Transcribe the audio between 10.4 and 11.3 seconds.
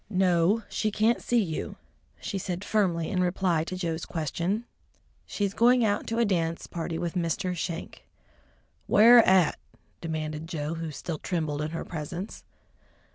Joe, who still